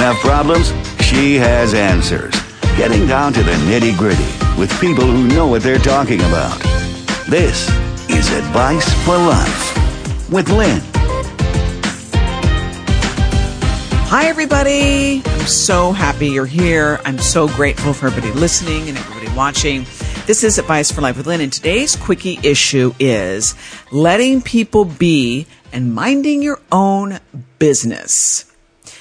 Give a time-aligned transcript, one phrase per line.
[0.00, 0.72] have problems,
[1.04, 2.34] she has answers.
[2.76, 4.24] Getting down to the nitty gritty
[4.58, 6.58] with people who know what they're talking about.
[7.28, 7.68] This
[8.08, 10.80] is Advice for Life with Lynn.
[14.08, 15.22] Hi, everybody.
[15.24, 16.98] I'm so happy you're here.
[17.04, 19.84] I'm so grateful for everybody listening and everybody watching.
[20.26, 23.54] This is Advice for Life with Lynn, and today's quickie issue is
[23.92, 27.20] letting people be and minding your own
[27.58, 28.49] business.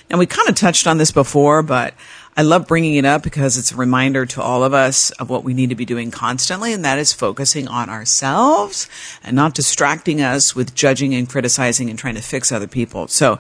[0.10, 1.94] Now, we kind of touched on this before, but
[2.36, 5.44] I love bringing it up because it's a reminder to all of us of what
[5.44, 8.88] we need to be doing constantly, and that is focusing on ourselves
[9.24, 13.08] and not distracting us with judging and criticizing and trying to fix other people.
[13.08, 13.38] So,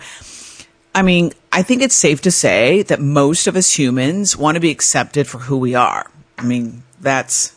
[0.94, 4.62] I mean, I think it's safe to say that most of us humans want to
[4.62, 6.12] be accepted for who we are.
[6.38, 7.56] I mean, that's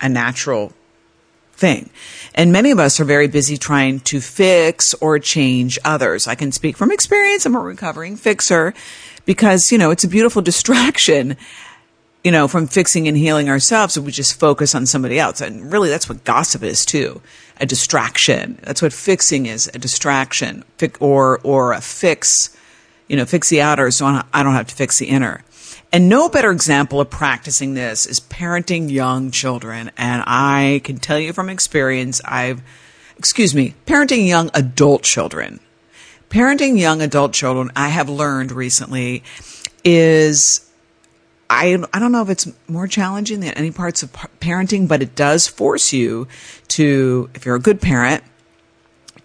[0.00, 0.72] a natural
[1.52, 1.90] thing.
[2.34, 6.26] And many of us are very busy trying to fix or change others.
[6.26, 7.46] I can speak from experience.
[7.46, 8.74] I'm a recovering fixer
[9.24, 11.36] because, you know, it's a beautiful distraction,
[12.24, 15.40] you know, from fixing and healing ourselves if we just focus on somebody else.
[15.40, 17.20] And really, that's what gossip is too.
[17.60, 18.58] A distraction.
[18.62, 20.64] That's what fixing is, a distraction
[21.00, 22.56] or, or a fix,
[23.08, 25.44] you know, fix the outer so I don't have to fix the inner.
[25.92, 29.90] And no better example of practicing this is parenting young children.
[29.98, 32.62] And I can tell you from experience, I've,
[33.18, 35.60] excuse me, parenting young adult children.
[36.30, 39.22] Parenting young adult children, I have learned recently
[39.84, 40.66] is
[41.50, 45.14] I, I don't know if it's more challenging than any parts of parenting, but it
[45.14, 46.26] does force you
[46.68, 48.24] to, if you're a good parent,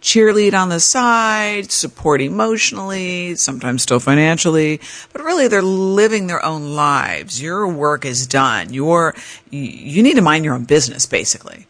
[0.07, 4.79] cheerlead on the side, support emotionally, sometimes still financially,
[5.11, 7.41] but really they're living their own lives.
[7.41, 8.71] Your work is done.
[8.73, 9.13] Your,
[9.51, 11.67] you need to mind your own business, basically.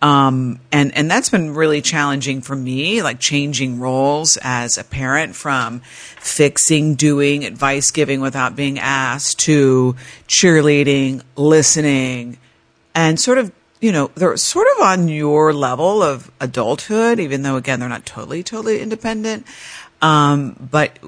[0.00, 5.34] Um, and, and that's been really challenging for me, like changing roles as a parent
[5.34, 5.80] from
[6.20, 9.96] fixing, doing, advice giving without being asked to
[10.28, 12.38] cheerleading, listening,
[12.94, 17.56] and sort of you know, they're sort of on your level of adulthood, even though
[17.56, 19.46] again, they're not totally, totally independent.
[20.02, 20.98] Um, but,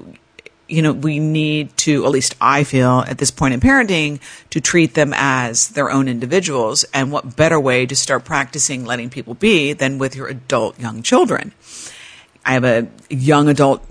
[0.67, 4.19] you know, we need to, at least I feel at this point in parenting,
[4.49, 6.83] to treat them as their own individuals.
[6.93, 11.03] And what better way to start practicing letting people be than with your adult young
[11.03, 11.53] children?
[12.45, 13.85] I have a young adult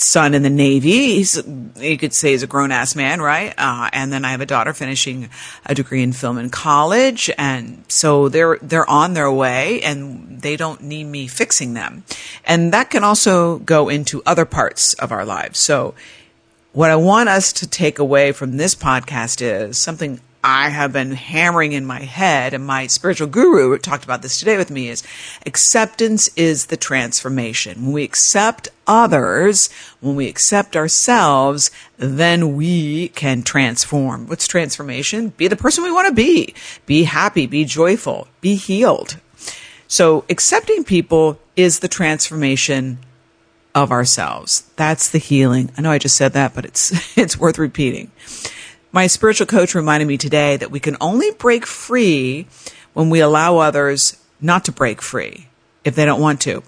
[0.00, 1.16] son in the Navy.
[1.16, 1.42] He's,
[1.76, 3.54] you could say he's a grown ass man, right?
[3.58, 5.28] Uh, and then I have a daughter finishing
[5.66, 7.30] a degree in film in college.
[7.36, 12.04] And so they're, they're on their way and they don't need me fixing them.
[12.44, 15.58] And that can also go into other parts of our lives.
[15.58, 15.94] So
[16.72, 21.12] what I want us to take away from this podcast is something I have been
[21.12, 25.02] hammering in my head, and my spiritual guru talked about this today with me is
[25.44, 27.82] acceptance is the transformation.
[27.82, 29.68] When we accept others,
[30.00, 34.28] when we accept ourselves, then we can transform.
[34.28, 35.30] What's transformation?
[35.36, 36.54] Be the person we want to be.
[36.86, 39.18] Be happy, be joyful, be healed.
[39.88, 42.98] So accepting people is the transformation
[43.74, 44.70] of ourselves.
[44.76, 45.70] That's the healing.
[45.76, 48.12] I know I just said that, but it's, it's worth repeating.
[48.90, 52.46] My spiritual coach reminded me today that we can only break free
[52.94, 55.48] when we allow others not to break free
[55.84, 56.62] if they don't want to.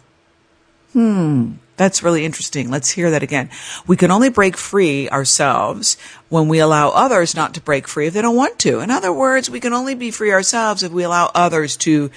[0.92, 2.70] Hmm, that's really interesting.
[2.70, 3.48] Let's hear that again.
[3.86, 5.96] We can only break free ourselves
[6.28, 8.80] when we allow others not to break free if they don't want to.
[8.80, 12.10] In other words, we can only be free ourselves if we allow others to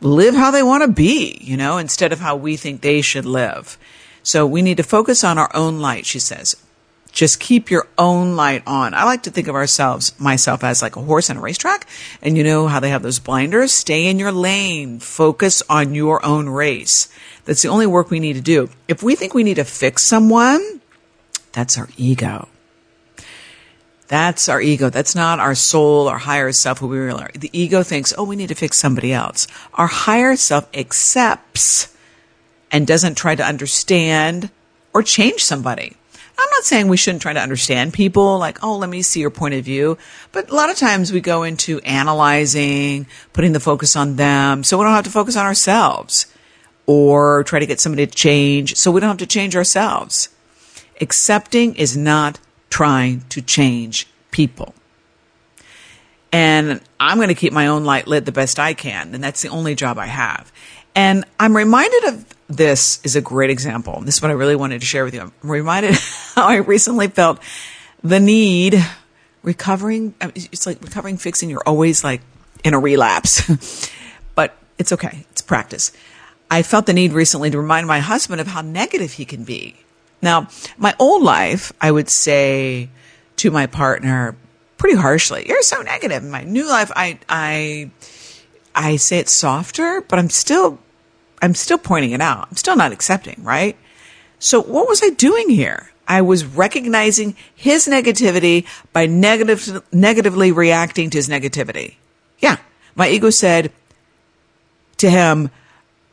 [0.00, 3.26] live how they want to be, you know, instead of how we think they should
[3.26, 3.78] live.
[4.24, 6.56] So we need to focus on our own light, she says.
[7.14, 8.92] Just keep your own light on.
[8.92, 11.86] I like to think of ourselves, myself as like a horse in a racetrack.
[12.20, 13.70] And you know how they have those blinders?
[13.70, 14.98] Stay in your lane.
[14.98, 17.08] Focus on your own race.
[17.44, 18.68] That's the only work we need to do.
[18.88, 20.80] If we think we need to fix someone,
[21.52, 22.48] that's our ego.
[24.08, 24.90] That's our ego.
[24.90, 27.30] That's not our soul, our higher self, who we really are.
[27.32, 29.46] The ego thinks, oh, we need to fix somebody else.
[29.74, 31.94] Our higher self accepts
[32.72, 34.50] and doesn't try to understand
[34.92, 35.96] or change somebody.
[36.36, 39.30] I'm not saying we shouldn't try to understand people, like, oh, let me see your
[39.30, 39.98] point of view.
[40.32, 44.76] But a lot of times we go into analyzing, putting the focus on them, so
[44.76, 46.26] we don't have to focus on ourselves
[46.86, 50.28] or try to get somebody to change, so we don't have to change ourselves.
[51.00, 52.38] Accepting is not
[52.68, 54.74] trying to change people.
[56.32, 59.14] And I'm going to keep my own light lit the best I can.
[59.14, 60.52] And that's the only job I have.
[60.94, 64.00] And I'm reminded of this is a great example.
[64.02, 65.20] This is what I really wanted to share with you.
[65.20, 65.94] I'm reminded
[66.34, 67.40] how I recently felt
[68.02, 68.84] the need
[69.42, 70.14] recovering.
[70.20, 71.50] It's like recovering, fixing.
[71.50, 72.20] You're always like
[72.62, 73.90] in a relapse,
[74.34, 75.26] but it's okay.
[75.30, 75.92] It's practice.
[76.50, 79.76] I felt the need recently to remind my husband of how negative he can be.
[80.22, 80.48] Now,
[80.78, 82.88] my old life, I would say
[83.36, 84.36] to my partner
[84.78, 86.22] pretty harshly, you're so negative.
[86.22, 87.90] In my new life, I, I,
[88.74, 90.78] I say it softer, but I'm still,
[91.44, 92.48] I'm still pointing it out.
[92.50, 93.76] I'm still not accepting, right?
[94.38, 95.90] So what was I doing here?
[96.08, 98.64] I was recognizing his negativity
[98.94, 101.96] by negative, negatively reacting to his negativity.
[102.38, 102.56] Yeah.
[102.94, 103.70] My ego said
[104.96, 105.50] to him,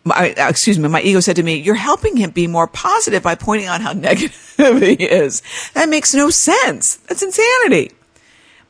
[0.03, 3.23] my, uh, excuse me, my ego said to me, you're helping him be more positive
[3.23, 5.41] by pointing out how negative he is.
[5.75, 6.97] That makes no sense.
[7.07, 7.91] That's insanity.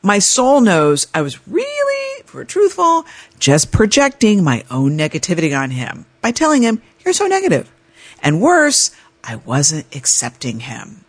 [0.00, 3.04] My soul knows I was really, we're truthful,
[3.40, 7.70] just projecting my own negativity on him by telling him, you're so negative.
[8.22, 8.92] And worse,
[9.22, 11.04] I wasn't accepting him.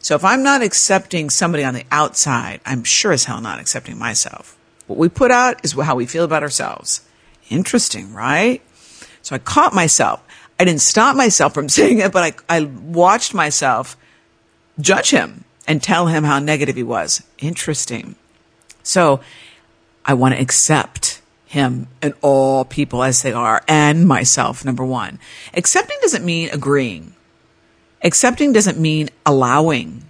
[0.00, 3.98] So if I'm not accepting somebody on the outside, I'm sure as hell not accepting
[3.98, 4.58] myself.
[4.86, 7.02] What we put out is how we feel about ourselves.
[7.48, 8.62] Interesting, right?
[9.22, 10.22] So I caught myself.
[10.58, 13.96] I didn't stop myself from saying it, but I, I watched myself
[14.80, 17.22] judge him and tell him how negative he was.
[17.38, 18.16] Interesting.
[18.82, 19.20] So
[20.04, 21.09] I want to accept
[21.50, 25.18] him and all people as they are and myself, number one.
[25.52, 27.12] Accepting doesn't mean agreeing.
[28.02, 30.04] Accepting doesn't mean allowing.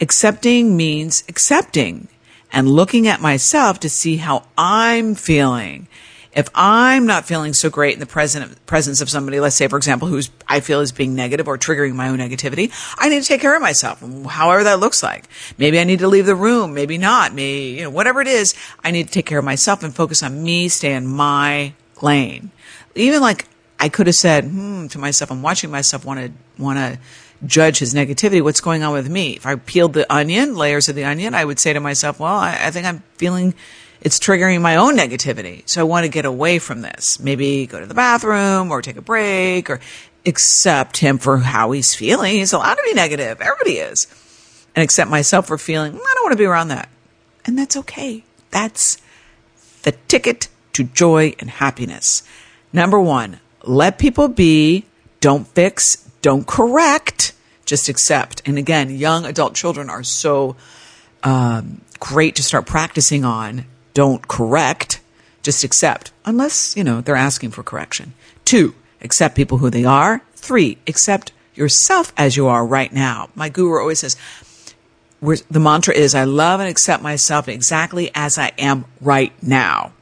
[0.00, 2.08] Accepting means accepting
[2.50, 5.86] and looking at myself to see how I'm feeling.
[6.36, 9.78] If I'm not feeling so great in the present, presence of somebody, let's say, for
[9.78, 13.26] example, who's I feel is being negative or triggering my own negativity, I need to
[13.26, 15.24] take care of myself, however that looks like.
[15.56, 18.54] Maybe I need to leave the room, maybe not, maybe, you know, whatever it is,
[18.84, 21.72] I need to take care of myself and focus on me, stay in my
[22.02, 22.50] lane.
[22.94, 23.46] Even like
[23.80, 26.98] I could have said, hmm, to myself, I'm watching myself want to, want to,
[27.44, 28.42] judge his negativity.
[28.42, 29.36] What's going on with me?
[29.36, 32.34] If I peeled the onion, layers of the onion, I would say to myself, well,
[32.34, 33.54] I, I think I'm feeling
[34.00, 35.68] it's triggering my own negativity.
[35.68, 37.20] So I want to get away from this.
[37.20, 39.80] Maybe go to the bathroom or take a break or
[40.24, 42.34] accept him for how he's feeling.
[42.34, 43.40] He's allowed to be negative.
[43.40, 44.06] Everybody is.
[44.74, 46.88] And accept myself for feeling, I don't want to be around that.
[47.44, 48.24] And that's okay.
[48.50, 48.98] That's
[49.82, 52.22] the ticket to joy and happiness.
[52.72, 54.84] Number one, let people be.
[55.20, 55.96] Don't fix.
[56.20, 57.32] Don't correct
[57.66, 58.42] just accept.
[58.46, 60.56] And again, young adult children are so
[61.22, 63.66] um, great to start practicing on.
[63.96, 65.00] Don't correct,
[65.42, 68.12] just accept, unless, you know, they're asking for correction.
[68.44, 70.20] Two, accept people who they are.
[70.34, 73.30] Three, accept yourself as you are right now.
[73.34, 74.14] My guru always says,
[75.22, 79.92] the mantra is, I love and accept myself exactly as I am right now.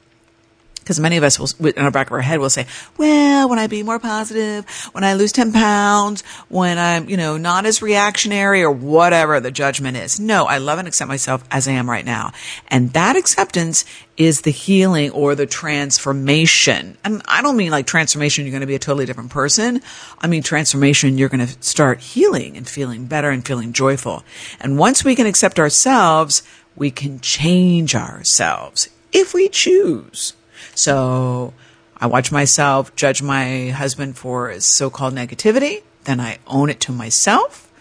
[0.85, 2.67] Because many of us will, in the back of our head, will say,
[2.99, 7.39] well, when I be more positive, when I lose 10 pounds, when I'm, you know,
[7.39, 10.21] not as reactionary or whatever the judgment is.
[10.21, 12.33] No, I love and accept myself as I am right now.
[12.69, 13.87] And that acceptance
[14.19, 16.99] is the healing or the transformation.
[17.03, 19.81] And I don't mean like transformation, you're going to be a totally different person.
[20.21, 24.23] I mean transformation, you're going to start healing and feeling better and feeling joyful.
[24.61, 26.43] And once we can accept ourselves,
[26.77, 30.35] we can change ourselves if we choose.
[30.75, 31.55] So
[31.97, 35.83] I watch myself judge my husband for his so-called negativity.
[36.05, 37.73] Then I own it to myself.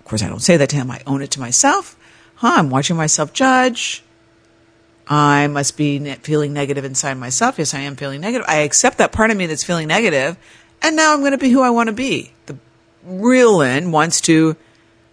[0.00, 0.90] Of course, I don't say that to him.
[0.90, 1.96] I own it to myself.
[2.36, 4.02] Huh, I'm watching myself judge.
[5.06, 7.58] I must be feeling negative inside myself.
[7.58, 8.46] Yes, I am feeling negative.
[8.48, 10.36] I accept that part of me that's feeling negative,
[10.82, 12.32] and now I'm going to be who I want to be.
[12.46, 12.56] The
[13.04, 14.56] real Lynn wants to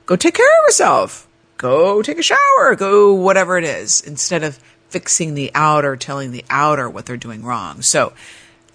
[0.05, 1.27] go take care of herself,
[1.57, 4.59] go take a shower, go whatever it is, instead of
[4.91, 7.81] fixing the outer, telling the outer what they're doing wrong.
[7.81, 8.13] So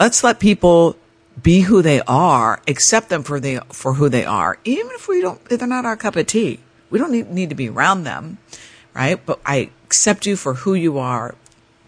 [0.00, 0.96] let's let people
[1.40, 5.20] be who they are, accept them for they for who they are, even if we
[5.20, 6.60] don't if they're not our cup of tea.
[6.88, 8.38] We don't need, need to be around them,
[8.94, 9.24] right?
[9.24, 11.34] But I accept you for who you are,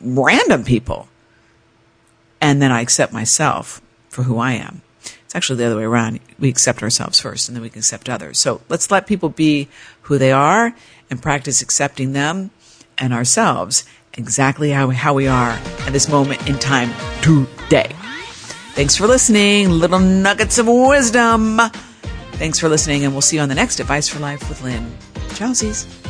[0.01, 1.09] random people.
[2.41, 4.83] And then I accept myself for who I am.
[5.25, 6.21] It's actually the other way around.
[6.39, 8.41] We accept ourselves first and then we can accept others.
[8.41, 9.69] So let's let people be
[10.03, 10.75] who they are
[11.11, 12.51] and practice accepting them
[12.97, 13.85] and ourselves
[14.19, 16.91] exactly how, how we are at this moment in time
[17.23, 17.95] today.
[18.75, 19.71] Thanks for listening.
[19.71, 21.61] Little nuggets of wisdom.
[22.33, 24.97] Thanks for listening, and we'll see you on the next Advice for Life with Lynn.
[25.31, 26.08] Chowsies.